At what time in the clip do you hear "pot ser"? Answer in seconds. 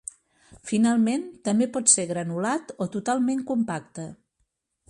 1.77-2.07